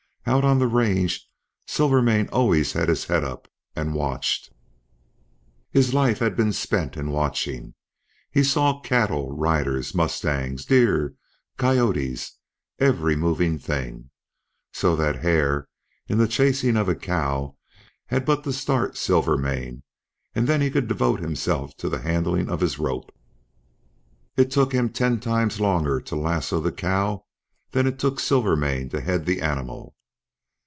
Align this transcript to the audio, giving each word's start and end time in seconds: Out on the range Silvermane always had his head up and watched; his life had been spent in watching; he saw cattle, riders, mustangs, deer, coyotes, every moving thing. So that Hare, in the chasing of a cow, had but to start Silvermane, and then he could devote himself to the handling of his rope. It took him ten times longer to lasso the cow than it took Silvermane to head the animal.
Out 0.27 0.45
on 0.45 0.59
the 0.59 0.67
range 0.67 1.27
Silvermane 1.65 2.29
always 2.31 2.73
had 2.73 2.87
his 2.89 3.05
head 3.05 3.23
up 3.23 3.47
and 3.75 3.95
watched; 3.95 4.53
his 5.71 5.95
life 5.95 6.19
had 6.19 6.37
been 6.37 6.53
spent 6.53 6.95
in 6.95 7.11
watching; 7.11 7.73
he 8.29 8.43
saw 8.43 8.79
cattle, 8.81 9.35
riders, 9.35 9.95
mustangs, 9.95 10.63
deer, 10.63 11.15
coyotes, 11.57 12.37
every 12.79 13.15
moving 13.15 13.57
thing. 13.57 14.11
So 14.71 14.95
that 14.95 15.17
Hare, 15.23 15.67
in 16.07 16.19
the 16.19 16.27
chasing 16.27 16.77
of 16.77 16.87
a 16.87 16.95
cow, 16.95 17.57
had 18.05 18.23
but 18.23 18.43
to 18.43 18.53
start 18.53 18.95
Silvermane, 18.95 19.81
and 20.35 20.47
then 20.47 20.61
he 20.61 20.69
could 20.69 20.87
devote 20.87 21.19
himself 21.19 21.75
to 21.77 21.89
the 21.89 21.99
handling 22.03 22.47
of 22.47 22.61
his 22.61 22.77
rope. 22.77 23.11
It 24.37 24.49
took 24.51 24.71
him 24.71 24.89
ten 24.91 25.19
times 25.19 25.59
longer 25.59 25.99
to 26.01 26.15
lasso 26.15 26.61
the 26.61 26.71
cow 26.71 27.25
than 27.71 27.87
it 27.87 27.97
took 27.97 28.19
Silvermane 28.19 28.87
to 28.91 29.01
head 29.01 29.25
the 29.25 29.41
animal. 29.41 29.95